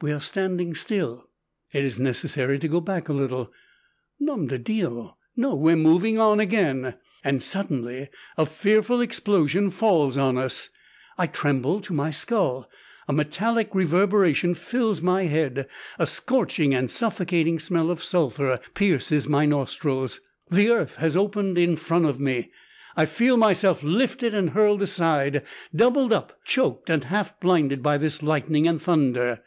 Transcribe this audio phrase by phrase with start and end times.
[0.00, 1.30] We are standing still.
[1.70, 3.52] It is necessary to go back a little
[4.18, 5.10] Nom de Dieu!
[5.36, 6.94] no, we are moving on again!
[7.38, 10.70] Suddenly a fearful explosion falls on us.
[11.16, 12.68] I tremble to my skull;
[13.06, 15.68] a metallic reverberation fills my head;
[16.00, 20.20] a scorching and suffocating smell of sulphur pierces my nostrils.
[20.50, 22.50] The earth has opened in front of me.
[22.96, 28.20] I feel myself lifted and hurled aside doubled up, choked, and half blinded by this
[28.24, 29.44] lightning and thunder.